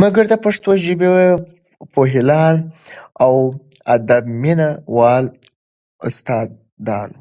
مګر 0.00 0.24
د 0.28 0.34
پښتو 0.44 0.70
ژبې 0.84 1.10
پوهیالان 1.92 2.56
او 3.24 3.32
د 3.50 3.50
ادب 3.94 4.22
مینه 4.42 4.68
والو 4.96 5.30
استا 6.06 6.38
دانو 6.86 7.20